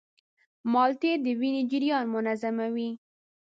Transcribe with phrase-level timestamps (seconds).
[0.71, 2.89] مالټې د وینې جریان منظموي.